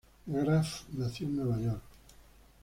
[0.25, 1.83] Graff nació en Nueva York.